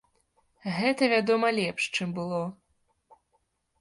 Гэта, 0.77 1.09
вядома, 1.13 1.47
лепш, 1.59 1.83
чым 1.99 2.17
было. 2.21 2.41